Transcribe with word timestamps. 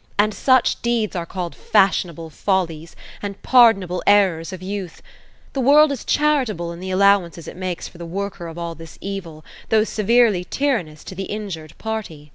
^ 0.00 0.02
And 0.18 0.32
such 0.32 0.80
deeds 0.80 1.14
are 1.14 1.26
called 1.26 1.54
fashionable 1.54 2.30
follies, 2.30 2.96
and 3.20 3.42
pardonable 3.42 4.02
errors 4.06 4.50
of 4.50 4.62
youth! 4.62 5.02
The 5.52 5.60
world 5.60 5.92
is 5.92 6.06
charitable 6.06 6.72
in 6.72 6.80
the 6.80 6.90
allow 6.90 7.20
ances 7.20 7.46
it 7.46 7.54
makes 7.54 7.86
for 7.86 7.98
the 7.98 8.06
worker 8.06 8.46
of 8.46 8.56
all 8.56 8.74
this 8.74 8.96
evil, 9.02 9.44
though 9.68 9.84
severely 9.84 10.42
tyrannous 10.42 11.04
to 11.04 11.14
the 11.14 11.24
injured 11.24 11.76
party. 11.76 12.32